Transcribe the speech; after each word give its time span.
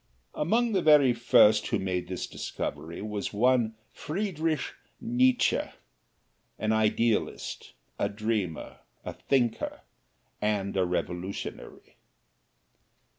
Among 0.33 0.71
the 0.71 0.81
very 0.81 1.13
first 1.13 1.67
who 1.67 1.77
made 1.77 2.07
this 2.07 2.25
discovery 2.25 3.03
was 3.03 3.31
one 3.31 3.75
Friedrich 3.93 4.73
Nietzsche, 4.99 5.61
an 6.57 6.71
idealist, 6.71 7.73
a 7.99 8.09
dreamer, 8.09 8.79
a 9.05 9.13
thinker, 9.13 9.81
and 10.41 10.75
a 10.75 10.87
revolutionary. 10.87 11.97